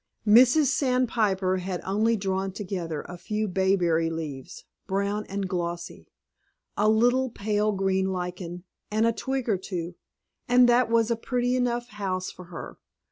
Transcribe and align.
Mrs. 0.25 0.65
Sandpiper 0.73 1.57
had 1.57 1.79
only 1.85 2.15
drawn 2.15 2.51
together 2.51 3.03
a 3.03 3.19
few 3.19 3.47
bayberry 3.47 4.09
leaves, 4.09 4.65
brown 4.87 5.27
and 5.27 5.47
glossy, 5.47 6.07
a 6.75 6.89
little 6.89 7.29
pale 7.29 7.71
green 7.71 8.07
lichen, 8.11 8.63
and 8.89 9.05
a 9.05 9.13
twig 9.13 9.47
or 9.47 9.57
two, 9.59 9.93
and 10.47 10.67
that 10.67 10.89
was 10.89 11.11
a 11.11 11.15
pretty 11.15 11.55
enough 11.55 11.89
house 11.89 12.31
for 12.31 12.45
her. 12.45 12.79